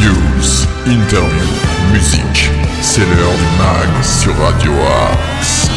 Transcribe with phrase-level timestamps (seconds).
[0.00, 1.48] News, interview,
[1.92, 2.50] musique,
[2.80, 5.68] c'est l'heure du mag sur Radio Axe.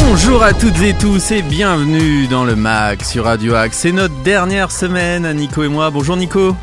[0.00, 3.76] Bonjour à toutes et tous et bienvenue dans le MAG sur Radio Axe.
[3.78, 5.90] C'est notre dernière semaine, Nico et moi.
[5.90, 6.56] Bonjour Nico.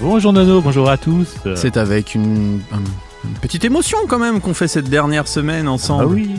[0.00, 1.36] Bonjour Nono, bonjour à tous.
[1.56, 6.04] C'est avec une, une petite émotion quand même qu'on fait cette dernière semaine ensemble.
[6.04, 6.30] Ah oui.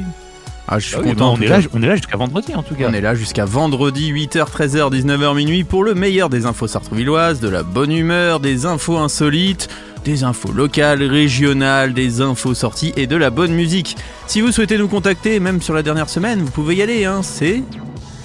[0.72, 1.20] Ah, je suis Ah oui, content.
[1.20, 2.86] bah, en on, est là, on est là jusqu'à vendredi en tout cas.
[2.90, 7.40] On est là jusqu'à vendredi 8h, 13h, 19h minuit pour le meilleur des infos sartrouvilloises,
[7.40, 9.68] de la bonne humeur, des infos insolites,
[10.06, 13.98] des infos locales, régionales, des infos sorties et de la bonne musique.
[14.28, 17.22] Si vous souhaitez nous contacter, même sur la dernière semaine, vous pouvez y aller, hein,
[17.24, 17.64] c'est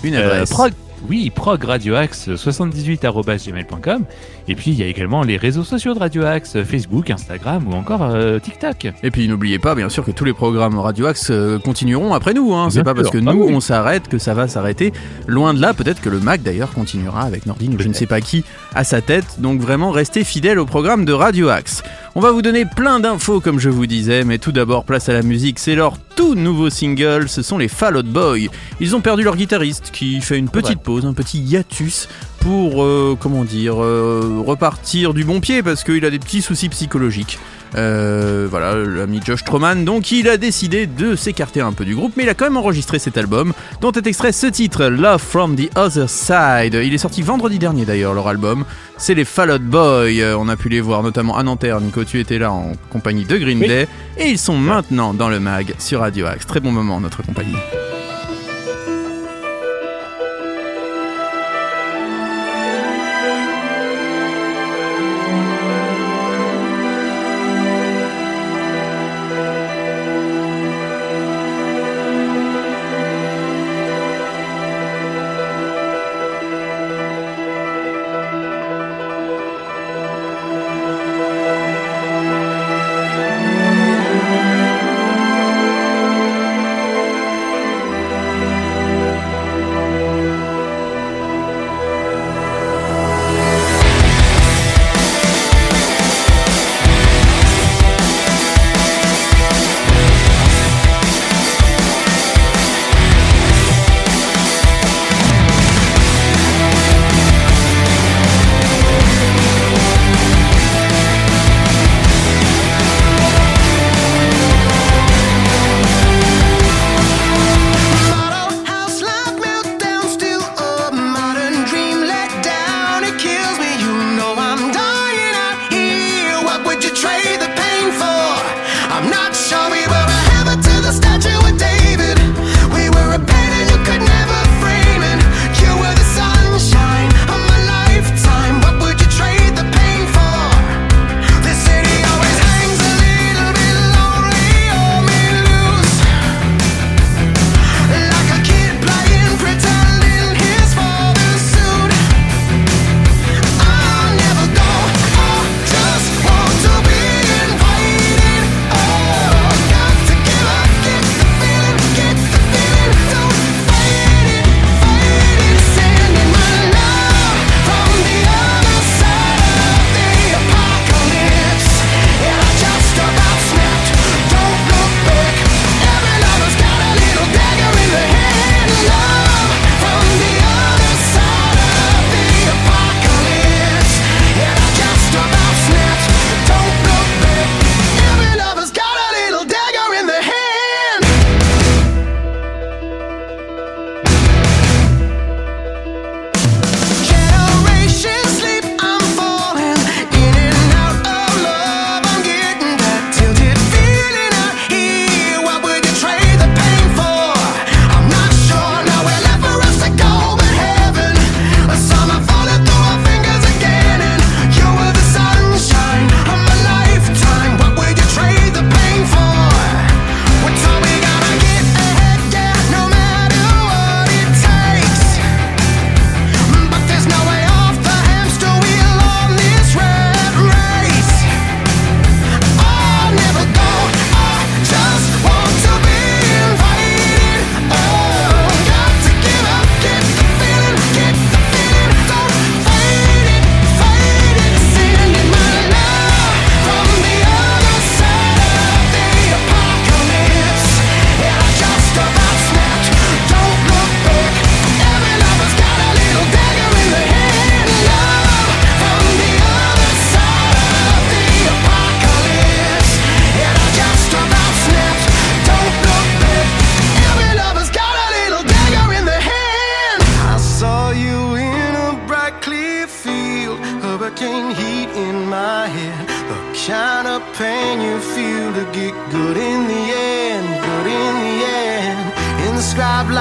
[0.03, 0.51] une Euh, adresse.
[0.51, 0.73] prog,
[1.09, 4.05] oui, progradioaxe 78@gmail.com
[4.49, 7.75] et puis il y a également les réseaux sociaux de Radio Axe, Facebook, Instagram ou
[7.75, 8.93] encore euh, TikTok.
[9.03, 12.35] Et puis n'oubliez pas, bien sûr, que tous les programmes Radio Axe euh, continueront après
[12.35, 12.55] nous.
[12.55, 12.69] Hein.
[12.71, 13.53] C'est pas parce que Ah nous oui.
[13.55, 14.93] on s'arrête que ça va s'arrêter.
[15.27, 18.07] Loin de là, peut-être que le Mac d'ailleurs continuera avec Nordine ou je ne sais
[18.07, 18.45] pas qui
[18.75, 19.41] à sa tête.
[19.41, 21.83] Donc vraiment, restez fidèles au programme de Radio Axe.
[22.17, 25.13] On va vous donner plein d'infos comme je vous disais, mais tout d'abord place à
[25.13, 25.59] la musique.
[25.59, 28.51] C'est leur tout nouveau single, ce sont les Fall Out Boy.
[28.79, 33.17] Ils ont perdu leur guitariste qui fait une petite pause, un petit hiatus pour, euh,
[33.19, 37.41] comment dire, euh, repartir du bon pied parce qu'il a des petits soucis psychologiques.
[37.77, 42.13] Euh, voilà, l'ami Josh Troman, donc il a décidé de s'écarter un peu du groupe,
[42.17, 45.57] mais il a quand même enregistré cet album, dont est extrait ce titre, Love from
[45.57, 46.75] the Other Side.
[46.75, 48.65] Il est sorti vendredi dernier d'ailleurs, leur album.
[48.97, 50.23] C'est les Fall Out Boy.
[50.23, 51.81] Euh, On a pu les voir notamment à Nanterre.
[51.81, 53.69] Nico, tu étais là en compagnie de Green Oui.
[53.69, 53.89] Day.
[54.19, 56.47] Et ils sont maintenant dans le mag sur Radio Axe.
[56.47, 57.57] Très bon moment, notre compagnie.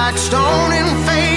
[0.06, 1.33] Like stone and faded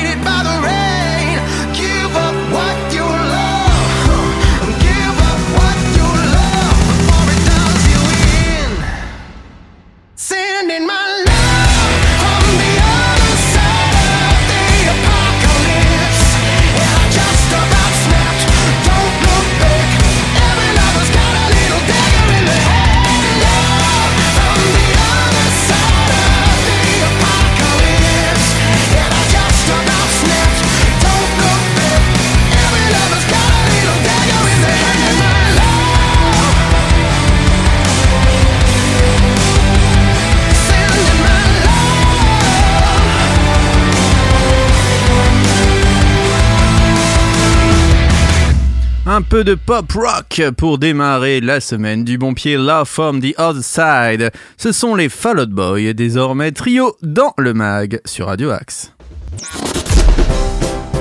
[49.17, 53.33] Un peu de pop rock pour démarrer la semaine du bon pied Love from the
[53.39, 54.31] Other Side.
[54.57, 58.93] Ce sont les Fall Out Boy, désormais trio dans le mag sur Radio Axe.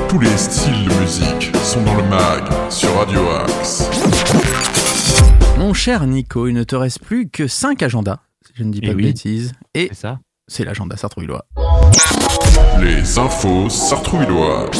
[0.09, 3.85] Tous les styles de musique sont dans le mag sur Radio Axe.
[5.59, 8.81] Mon cher Nico, il ne te reste plus que 5 agendas, si je ne dis
[8.83, 9.03] Eh pas de oui.
[9.03, 9.53] bêtises.
[9.75, 10.21] Et C'est ça.
[10.49, 11.45] c'est l'agenda sartrouillois.
[12.81, 14.71] Les infos sartrouilloises.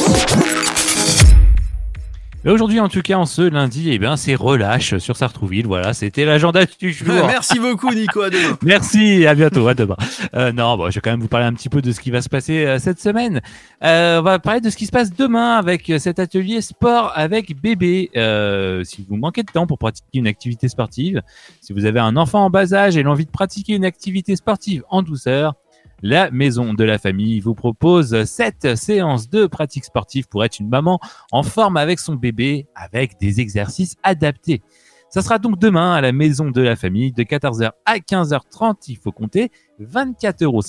[2.47, 5.67] Aujourd'hui, en tout cas, en ce lundi, eh bien, c'est relâche sur Sartrouville.
[5.67, 7.13] Voilà, c'était l'agenda du jour.
[7.27, 8.57] Merci beaucoup Nico, à demain.
[8.63, 9.97] Merci, à bientôt, à demain.
[10.33, 12.09] Euh, non, bon, je vais quand même vous parler un petit peu de ce qui
[12.09, 13.41] va se passer euh, cette semaine.
[13.83, 17.11] Euh, on va parler de ce qui se passe demain avec euh, cet atelier sport
[17.15, 18.11] avec bébé.
[18.15, 21.21] Euh, si vous manquez de temps pour pratiquer une activité sportive,
[21.59, 24.83] si vous avez un enfant en bas âge et l'envie de pratiquer une activité sportive
[24.89, 25.55] en douceur,
[26.01, 30.69] la maison de la famille vous propose sept séances de pratique sportive pour être une
[30.69, 30.99] maman
[31.31, 34.61] en forme avec son bébé avec des exercices adaptés.
[35.09, 38.75] Ça sera donc demain à la maison de la famille de 14h à 15h30.
[38.89, 39.51] Il faut compter
[39.81, 40.61] 24,50 euros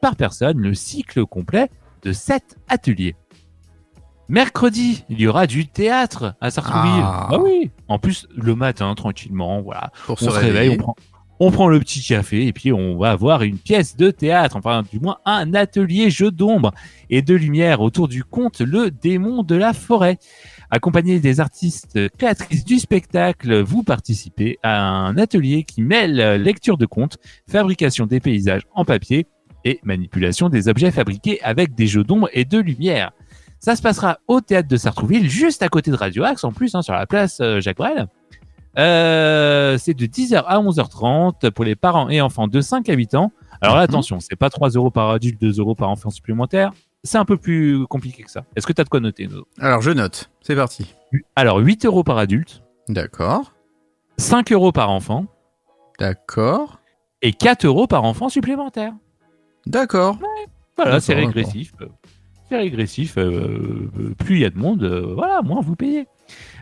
[0.00, 1.70] par personne, le cycle complet
[2.02, 3.14] de 7 ateliers.
[4.28, 7.02] Mercredi, il y aura du théâtre à Sartrouville.
[7.04, 7.28] Ah.
[7.32, 7.70] Ah oui.
[7.88, 9.90] En plus, le matin, tranquillement, voilà.
[10.06, 10.96] Pour On se réveille, on prend,
[11.44, 14.84] on prend le petit café et puis on va avoir une pièce de théâtre, enfin
[14.88, 16.70] du moins un atelier jeu d'ombre
[17.10, 20.18] et de lumière autour du conte Le démon de la forêt.
[20.70, 26.86] Accompagné des artistes créatrices du spectacle, vous participez à un atelier qui mêle lecture de
[26.86, 27.18] contes,
[27.50, 29.26] fabrication des paysages en papier
[29.64, 33.10] et manipulation des objets fabriqués avec des jeux d'ombre et de lumière.
[33.58, 36.76] Ça se passera au théâtre de Sartrouville, juste à côté de Radio Axe, en plus,
[36.76, 38.06] hein, sur la place euh, Jacques Brel.
[38.78, 43.32] Euh, c'est de 10h à 11h30 pour les parents et enfants de 5 habitants.
[43.60, 46.72] Alors là, attention, c'est pas 3 euros par adulte, 2 euros par enfant supplémentaire.
[47.04, 48.44] C'est un peu plus compliqué que ça.
[48.56, 49.28] Est-ce que tu as de quoi noter
[49.58, 50.94] Alors je note, c'est parti.
[51.36, 53.52] Alors, 8 euros par adulte, D'accord,
[54.18, 55.26] 5 euros par enfant
[55.98, 56.80] d'accord,
[57.20, 58.92] et 4 euros par enfant supplémentaire.
[59.66, 60.18] d'accord.
[60.76, 61.74] Voilà, c'est régressif.
[62.48, 63.18] C'est régressif.
[63.18, 66.06] euh, euh, plus il y a de monde, euh, voilà, moins vous payez.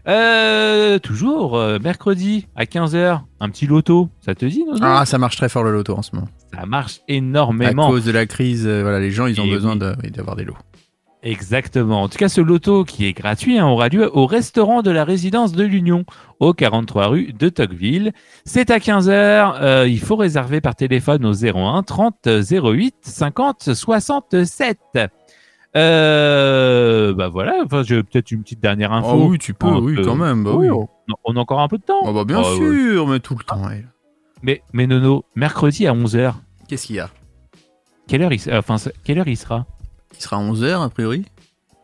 [0.09, 4.09] Euh, toujours, euh, mercredi à 15h, un petit loto.
[4.25, 4.79] Ça te dit, Nono?
[4.83, 6.29] Ah, ça marche très fort le loto en ce moment.
[6.55, 7.89] Ça marche À énormément.
[7.89, 9.79] cause de la crise, euh, voilà, les gens, ils ont Et besoin oui.
[9.79, 10.57] de- oui, d'avoir des lots.
[11.23, 12.03] Exactement.
[12.03, 15.05] En tout cas, ce loto qui est gratuit hein, aura lieu au restaurant de la
[15.05, 16.07] résidence de l'Union,
[16.41, 18.13] au 43 rue de Tocqueville.
[18.47, 19.87] C'est à 15h.
[19.87, 24.79] il faut réserver par téléphone au 01 30 08 50 67.
[25.77, 27.55] Euh, bah voilà.
[27.65, 29.11] Enfin, j'ai peut-être une petite dernière info.
[29.13, 30.87] Oh oui, tu peux, oui, peu- quand même, bah Oui, oui.
[31.25, 32.01] on, a encore un peu de temps.
[32.05, 32.57] Oh bah bien Oh, ouais.
[32.57, 33.65] sûr, mais tout le temps.
[33.67, 33.85] ouais.
[34.43, 36.33] Mais, mais Nono, mercredi à 11h,
[36.69, 37.11] Qu'est-ce qu'il y a?
[38.09, 39.67] Quelle heure il, s- enfin, quelle heure il sera?
[40.17, 41.25] Il sera 11h a priori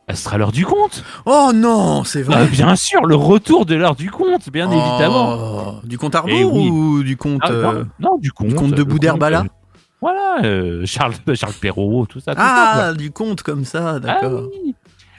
[0.08, 1.04] Ah, Ce sera l'heure du compte.
[1.26, 5.36] Oh non, c'est Ah, vrai bien sûr, le retour de l'heure du compte, bien évidemment.
[5.38, 6.70] Oh, Du compte à Eh rebours oui.
[6.70, 7.40] ou du compte...
[7.44, 8.48] Ah, euh, non, non, du compte.
[8.48, 9.55] du compte de Boudherbala compte, euh,
[10.00, 12.34] Voilà, euh, Charles, Charles Perrault, tout ça.
[12.34, 14.44] tout ça, Ah, du compte comme ça, d'accord.
[14.46, 14.74] Ah oui.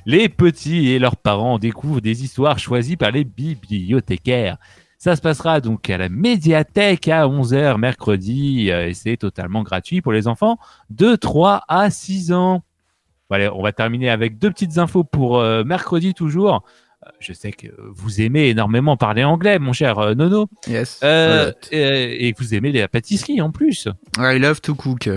[0.06, 4.58] Les petits et leurs parents découvrent des histoires choisies par les bibliothécaires.
[4.98, 10.02] Ça se passera donc à la médiathèque à 11h mercredi euh, et c'est totalement gratuit
[10.02, 10.58] pour les enfants
[10.90, 12.64] de 3 à 6 ans.
[13.30, 16.64] Voilà, on va terminer avec deux petites infos pour euh, mercredi toujours.
[17.06, 20.48] Euh, Je sais que vous aimez énormément parler anglais, mon cher euh, Nono.
[20.68, 21.00] Yes.
[21.04, 23.88] Euh, et, et que vous aimez la pâtisserie en plus.
[24.18, 25.10] I love to cook.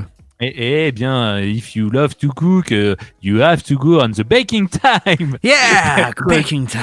[0.43, 4.23] Et, eh bien, if you love to cook, uh, you have to go on the
[4.27, 5.37] baking time.
[5.43, 6.81] Yeah, baking time.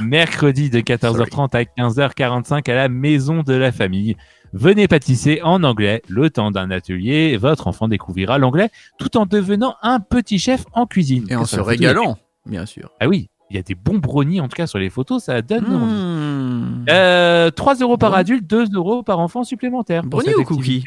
[0.00, 4.16] Mercredi de 14h30 à 15h45 à la maison de la famille.
[4.54, 7.36] Venez pâtisser en anglais le temps d'un atelier.
[7.36, 11.26] Votre enfant découvrira l'anglais tout en devenant un petit chef en cuisine.
[11.28, 12.16] Et en se régalant,
[12.46, 12.90] bien sûr.
[13.00, 15.40] Ah oui, il y a des bons brownies en tout cas sur les photos, ça
[15.42, 15.92] donne envie.
[15.94, 16.82] Mmh.
[16.82, 16.84] Hmm.
[16.90, 20.02] Euh, 3 euros par adulte, 2 euros par enfant supplémentaire.
[20.04, 20.84] Brownie ou cookie.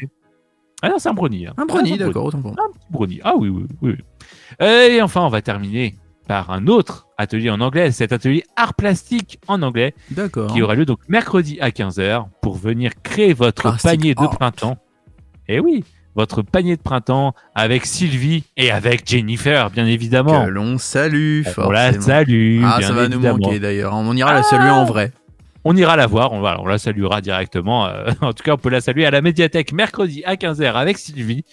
[0.82, 1.46] Ah non, c'est un brownie.
[1.46, 1.54] hein.
[1.58, 2.64] Un brownie, Ah, d'accord, autant pour moi.
[2.68, 3.20] Un petit brownie.
[3.22, 3.94] Ah oui, oui, oui.
[4.66, 7.90] Et enfin, on va terminer par un autre atelier en anglais.
[7.92, 10.52] Cet atelier art plastique en anglais D'accord.
[10.52, 14.30] qui aura lieu donc mercredi à 15h pour venir créer votre Plastic panier de art.
[14.30, 14.76] printemps.
[15.48, 20.44] Et oui, votre panier de printemps avec Sylvie et avec Jennifer, bien évidemment.
[20.44, 22.04] Que l'on salue, On la forcément.
[22.04, 22.60] salue.
[22.64, 23.94] Ah, bien ça va nous manquer d'ailleurs.
[23.94, 25.12] On ira la saluer en vrai.
[25.64, 27.86] On ira la voir, on, va, on la saluera directement.
[27.86, 30.98] euh, en tout cas, on peut la saluer à la médiathèque mercredi à 15h avec
[30.98, 31.44] Sylvie.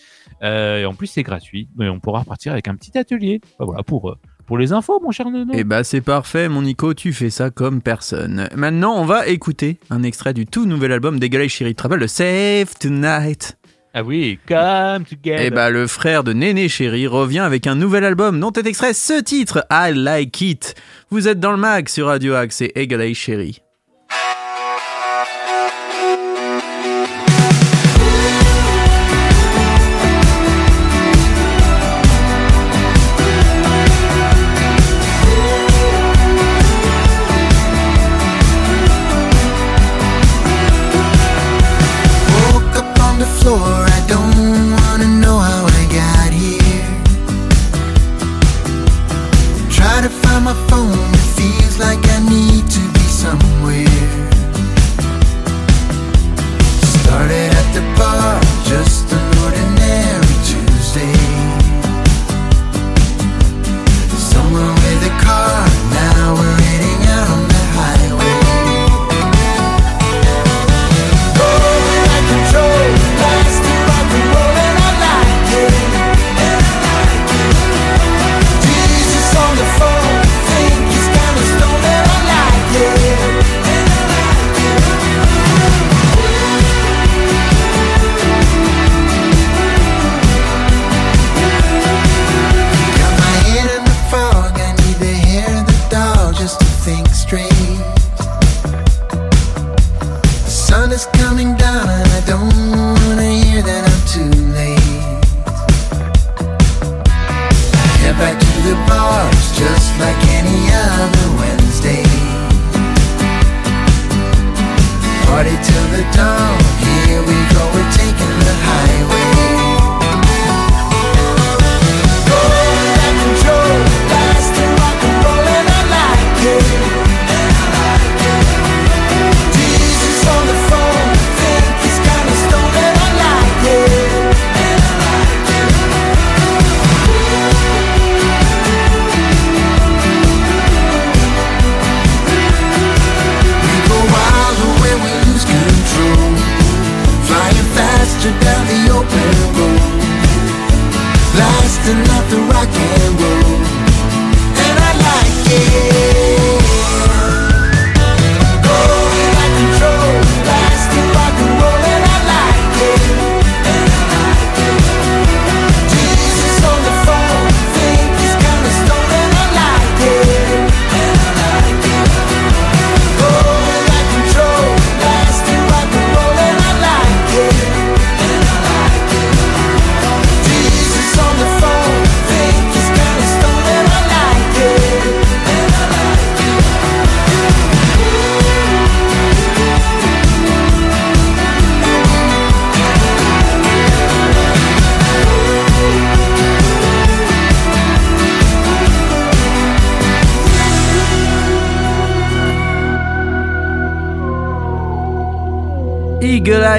[0.42, 1.70] Euh, et en plus, c'est gratuit.
[1.78, 3.40] Mais on pourra repartir avec un petit atelier.
[3.60, 4.16] Voilà, pour, euh,
[4.48, 5.54] pour les infos, mon cher Nono.
[5.56, 8.50] Eh bah c'est parfait, mon Nico, tu fais ça comme personne.
[8.56, 11.70] Maintenant, on va écouter un extrait du tout nouvel album d'Egal et Chéri.
[11.72, 13.59] Tu te rappelles le Save Tonight
[13.94, 15.46] Ah oui, come together.
[15.46, 18.94] Eh bah le frère de Néné Chéri revient avec un nouvel album dont est extrait
[18.94, 20.76] ce titre, I Like It.
[21.10, 23.62] Vous êtes dans le mag sur Radio Axe et Egal et Chéri.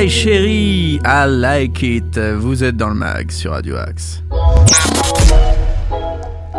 [0.01, 2.19] Eagle Eye Chéri, I Like It.
[2.19, 4.23] Vous êtes dans le mag sur Radio Axe.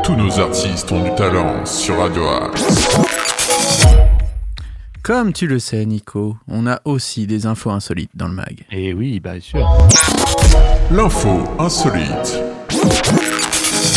[0.03, 2.99] Tous nos artistes ont du talent sur Radio Axe.
[5.01, 8.63] Comme tu le sais, Nico, on a aussi des infos insolites dans le mag.
[8.71, 9.67] Et oui, bien sûr.
[10.91, 12.43] L'info insolite.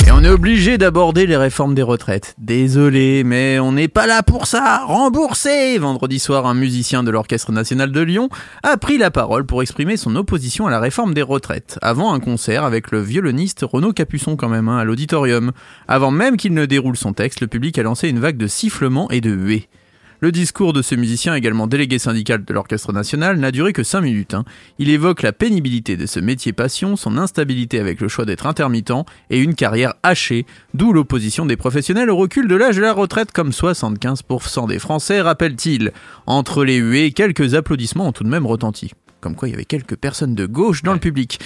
[0.07, 2.35] Et on est obligé d'aborder les réformes des retraites.
[2.37, 4.85] Désolé, mais on n'est pas là pour ça.
[4.85, 8.29] Remboursé Vendredi soir, un musicien de l'Orchestre national de Lyon
[8.63, 12.21] a pris la parole pour exprimer son opposition à la réforme des retraites, avant un
[12.21, 15.53] concert avec le violoniste Renaud Capuçon quand même, hein, à l'auditorium.
[15.89, 19.11] Avant même qu'il ne déroule son texte, le public a lancé une vague de sifflements
[19.11, 19.69] et de huées.
[20.25, 24.01] Le discours de ce musicien, également délégué syndical de l'Orchestre National, n'a duré que 5
[24.01, 24.33] minutes.
[24.33, 24.47] hein.
[24.79, 29.05] Il évoque la pénibilité de ce métier passion, son instabilité avec le choix d'être intermittent
[29.29, 33.33] et une carrière hachée, d'où l'opposition des professionnels au recul de l'âge de la retraite
[33.33, 35.93] comme 75% des Français, rappelle-t-il.
[36.25, 38.93] Entre les huées, quelques applaudissements ont tout de même retenti.
[39.21, 41.39] Comme quoi il y avait quelques personnes de gauche dans le public.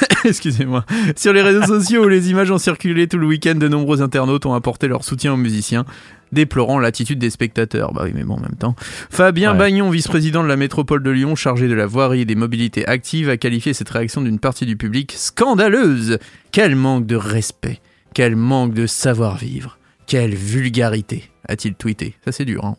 [0.24, 0.84] Excusez-moi.
[1.16, 4.46] Sur les réseaux sociaux où les images ont circulé tout le week-end, de nombreux internautes
[4.46, 5.84] ont apporté leur soutien aux musiciens,
[6.32, 7.92] déplorant l'attitude des spectateurs.
[7.92, 8.74] Bah oui, mais bon, en même temps.
[9.10, 9.58] Fabien Ouais.
[9.58, 13.28] Bagnon, vice-président de la métropole de Lyon, chargé de la voirie et des mobilités actives,
[13.28, 16.18] a qualifié cette réaction d'une partie du public scandaleuse.
[16.52, 17.80] Quel manque de respect,
[18.14, 22.16] quel manque de savoir-vivre, quelle vulgarité a-t-il tweeté.
[22.24, 22.76] Ça c'est dur, hein.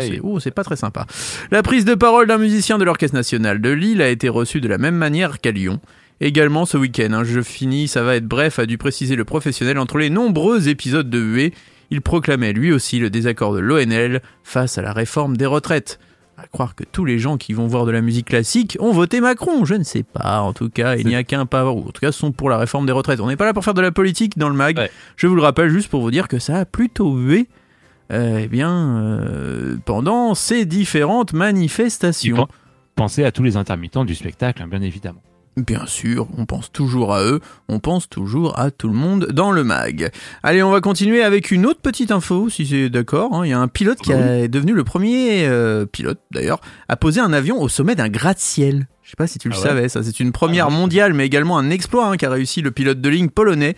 [0.00, 1.06] C'est ouh, c'est pas très sympa.
[1.50, 4.68] La prise de parole d'un musicien de l'Orchestre National de Lille a été reçue de
[4.68, 5.80] la même manière qu'à Lyon.
[6.20, 9.78] Également ce week-end, hein, je finis, ça va être bref, a dû préciser le professionnel
[9.78, 11.54] entre les nombreux épisodes de huée.
[11.90, 15.98] Il proclamait lui aussi le désaccord de l'ONL face à la réforme des retraites.
[16.36, 19.20] À croire que tous les gens qui vont voir de la musique classique ont voté
[19.20, 20.40] Macron, je ne sais pas.
[20.40, 22.56] En tout cas, il n'y a qu'un pas, ou en tout cas, sont pour la
[22.58, 23.20] réforme des retraites.
[23.20, 24.78] On n'est pas là pour faire de la politique dans le mag.
[24.78, 24.90] Ouais.
[25.16, 27.46] Je vous le rappelle juste pour vous dire que ça a plutôt hué,
[28.12, 32.36] euh, eh bien, euh, pendant ces différentes manifestations.
[32.36, 32.46] pen-
[32.94, 35.22] Pensez à tous les intermittents du spectacle, hein, bien évidemment.
[35.56, 39.50] Bien sûr, on pense toujours à eux, on pense toujours à tout le monde dans
[39.50, 40.10] le mag.
[40.42, 43.34] Allez, on va continuer avec une autre petite info, si c'est d'accord.
[43.34, 43.44] hein.
[43.44, 47.20] Il y a un pilote qui est devenu le premier euh, pilote, d'ailleurs, à poser
[47.20, 48.86] un avion au sommet d'un gratte-ciel.
[49.02, 50.76] Je sais pas si tu le Ah ouais savais, ça c'est une première Ah, non.
[50.76, 53.74] mondiale, mais également un exploit hein, qu'a réussi le pilote de ligne polonais,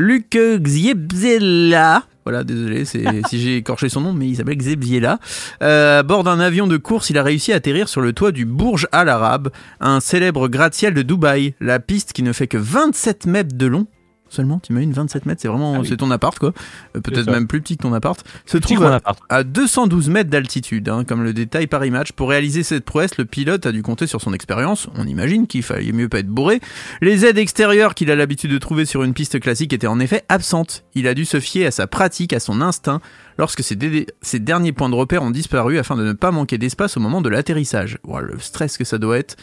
[0.00, 2.04] Luc Gziebziela.
[2.24, 3.02] Voilà, désolé si
[3.32, 5.18] j'ai écorché son nom, mais il s'appelle Gziebziela.
[5.60, 8.30] Euh, à bord d'un avion de course, il a réussi à atterrir sur le toit
[8.30, 9.48] du Burj Al Arab,
[9.80, 11.54] un célèbre gratte-ciel de Dubaï.
[11.60, 13.88] La piste qui ne fait que 27 mètres de long.
[14.30, 15.86] Seulement, t'imagines 27 mètres, c'est vraiment, Ah oui.
[15.88, 16.52] c'est ton appart quoi.
[16.96, 18.22] Euh, Peut-être même plus petit que ton appart.
[18.46, 19.18] Se trouve qu'on à, appart.
[19.28, 22.12] à 212 mètres d'altitude, hein, comme le détail Paris Match.
[22.12, 24.88] Pour réaliser cette prouesse, le pilote a dû compter sur son expérience.
[24.96, 26.60] On imagine qu'il fallait mieux pas être bourré.
[27.00, 30.24] Les aides extérieures qu'il a l'habitude de trouver sur une piste classique étaient en effet
[30.28, 30.84] absentes.
[30.94, 33.00] Il a dû se fier à sa pratique, à son instinct,
[33.38, 37.00] lorsque ces, derniers points de repère ont disparu afin de ne pas manquer d'espace au
[37.00, 37.98] moment de l'atterrissage.
[38.02, 39.36] Voilà, le stress que ça doit être.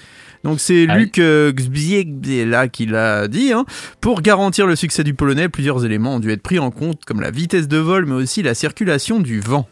[0.44, 3.54] Donc c'est Ah Luc euh, qui l'a dit.
[3.54, 3.66] Hein.
[4.02, 7.22] Pour garantir le succès du polonais, plusieurs éléments ont dû être pris en compte, comme
[7.22, 9.68] la vitesse de vol, mais aussi la circulation du vent.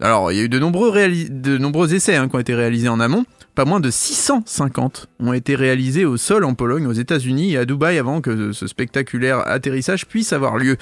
[0.00, 2.54] Alors, il y a eu de nombreux, réalis- de nombreux essais hein, qui ont été
[2.54, 3.24] réalisés en amont.
[3.58, 7.64] Pas moins de 650 ont été réalisés au sol en Pologne, aux États-Unis et à
[7.64, 10.76] Dubaï avant que ce spectaculaire atterrissage puisse avoir lieu.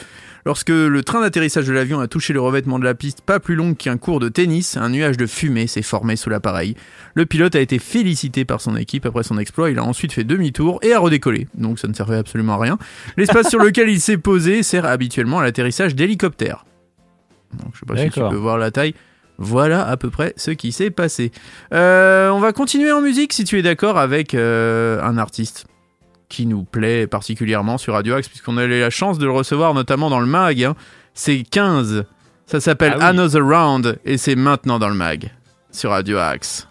[0.45, 3.55] Lorsque le train d'atterrissage de l'avion a touché le revêtement de la piste pas plus
[3.55, 6.77] long qu'un cours de tennis, un nuage de fumée s'est formé sous l'appareil.
[7.15, 10.25] Le pilote a été félicité par son équipe après son exploit, il a ensuite fait
[10.25, 12.79] demi-tour et a redécollé, donc ça ne servait absolument à rien.
[13.17, 16.67] L'espace sur lequel il s'est posé sert habituellement à l'atterrissage d'hélicoptères.
[17.55, 18.93] Donc je sais pas si tu peux voir la taille.
[19.39, 21.31] Voilà à peu près ce qui s'est passé.
[21.75, 25.67] Euh, on va continuer en musique si tu es d'accord avec euh, un artiste
[26.29, 29.75] qui nous plaît particulièrement sur Radio Axe puisqu'on a eu la chance de le recevoir
[29.75, 30.63] notamment dans le mag.
[30.65, 30.75] hein.
[31.15, 32.05] C'est 15.
[32.47, 33.05] Ça s'appelle Ah oui.
[33.19, 35.31] Another Round et c'est maintenant dans le mag
[35.71, 36.67] sur Radio Axe.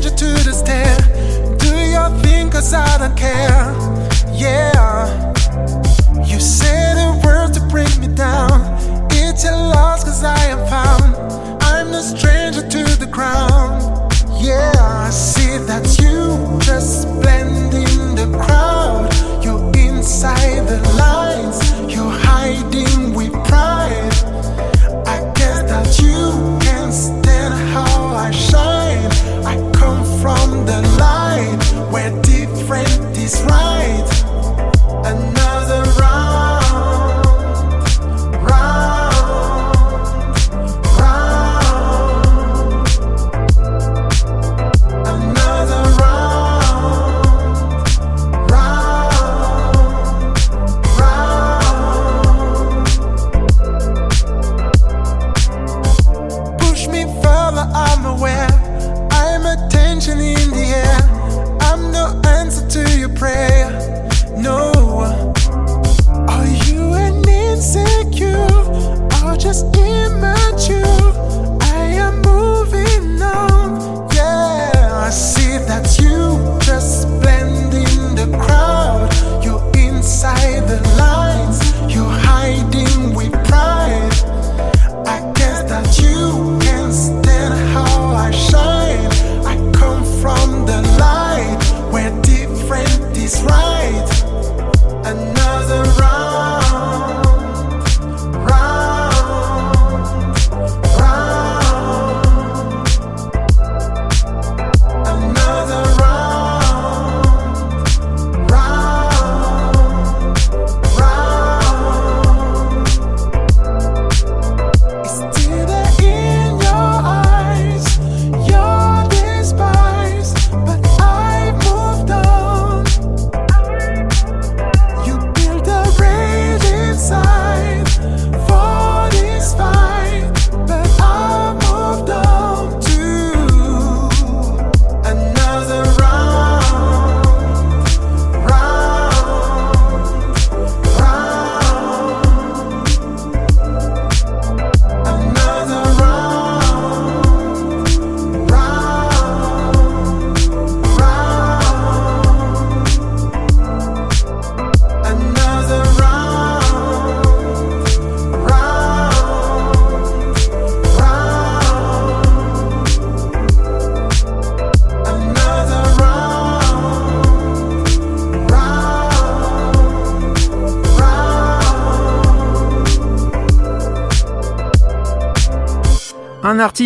[0.00, 0.96] Stranger to the stare.
[1.58, 3.74] Do your thing, cause I don't care.
[4.32, 5.32] Yeah.
[6.24, 8.47] You said the words to bring me down.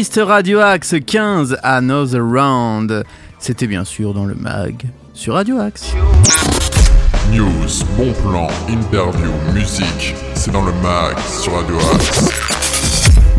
[0.02, 3.04] Artiste Radio Axe 15 Another Round.
[3.38, 4.74] C'était bien sûr dans le mag
[5.14, 5.94] sur Radio Axe.
[7.30, 12.62] News, bon plan, interview, musique, c'est dans le mag sur Radio Axe.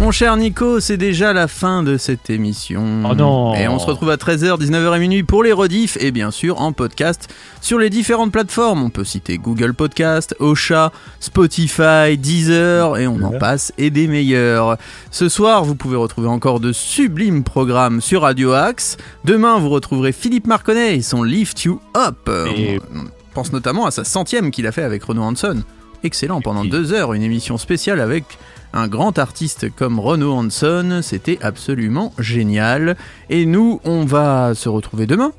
[0.04, 3.04] Mon cher Nico, c'est déjà la fin de cette émission.
[3.10, 3.56] Oh non.
[3.56, 6.60] Et on se retrouve à 13h, 19h et minuit pour les rediffs et bien sûr
[6.60, 8.84] en podcast sur les différentes plateformes.
[8.84, 14.78] On peut citer Google Podcast, Ocha, Spotify, Deezer et on en passe et des meilleurs.
[15.10, 18.98] Ce soir, vous pouvez retrouver encore de sublimes programmes sur Radio Axe.
[19.24, 22.30] Demain, vous retrouverez Philippe Marconnet et son Lift You Up.
[22.58, 25.64] Et- On pense notamment à sa centième qu'il a fait avec Renaud Hanson.
[26.04, 28.26] Excellent, pendant deux heures, une émission spéciale avec
[28.74, 32.98] un grand artiste comme Renaud Hanson, c'était absolument génial.
[33.30, 35.32] Et nous, on va se retrouver demain,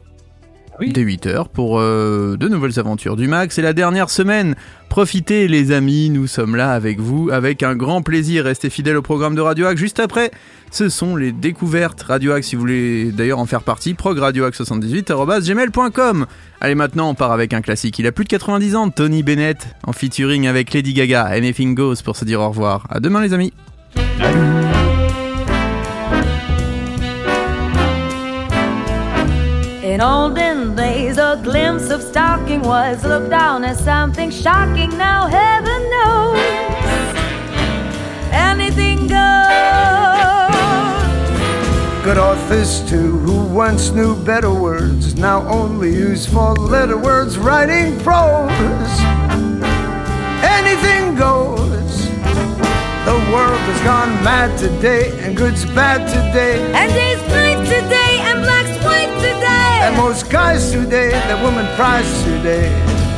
[0.80, 0.92] Oui.
[0.92, 3.54] dès 8h, pour euh, de nouvelles aventures du Max.
[3.54, 4.56] C'est la dernière semaine.
[4.88, 8.44] Profitez les amis, nous sommes là avec vous, avec un grand plaisir.
[8.44, 9.76] Restez fidèles au programme de Radio Hack.
[9.76, 10.30] Juste après,
[10.70, 16.26] ce sont les découvertes Radio Hack, si vous voulez d'ailleurs en faire partie, progradiohack78.gmail.com.
[16.60, 17.98] Allez, maintenant, on part avec un classique.
[17.98, 21.24] Il a plus de 90 ans, Tony Bennett, en featuring avec Lady Gaga.
[21.26, 22.86] Anything Goes pour se dire au revoir.
[22.90, 23.52] À demain, les amis.
[32.14, 34.88] Stalking was looked down as something shocking.
[34.96, 36.38] Now, heaven knows
[38.30, 39.64] anything goes.
[42.04, 47.98] Good authors too, who once knew better words, now only use four letter words writing
[47.98, 48.96] prose.
[50.56, 51.94] Anything goes.
[53.10, 56.62] The world has gone mad today, and good's bad today.
[56.74, 58.03] And days night today,
[59.84, 62.72] And most guys today, the woman prize today.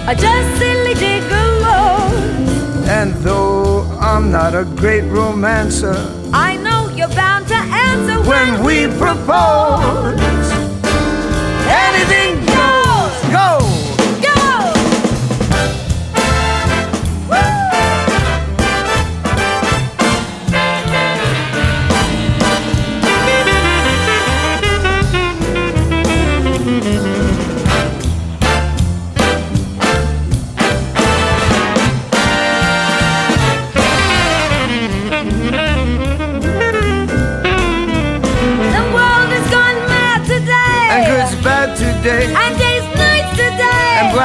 [0.08, 2.88] are just silly gigolos.
[2.88, 5.94] And though I'm not a great romancer,
[6.32, 10.50] I know you're bound to answer when we propose,
[11.70, 12.45] anything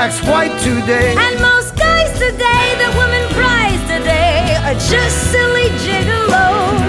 [0.02, 1.16] blacks white today.
[1.16, 6.82] And most guys today, the women prize today, are just silly gigolos.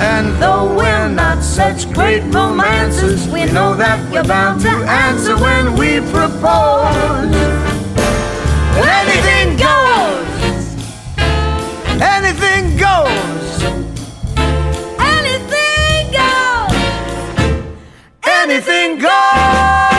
[0.00, 5.76] And though we're not such great romances, we know that you're bound to answer when
[5.76, 7.36] we propose.
[8.80, 10.58] Anything goes!
[12.00, 13.62] Anything goes!
[14.98, 16.76] Anything goes!
[18.24, 19.97] Anything goes!